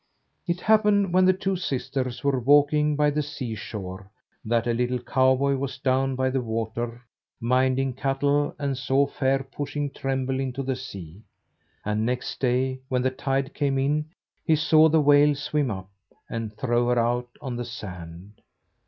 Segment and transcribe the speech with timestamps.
[0.47, 4.09] It happened, when the two sisters were walking by the seashore,
[4.43, 7.03] that a little cowboy was down by the water
[7.39, 11.21] minding cattle, and saw Fair push Trembling into the sea;
[11.85, 14.09] and next day, when the tide came in,
[14.43, 15.91] he saw the whale swim up
[16.27, 18.41] and throw her out on the sand.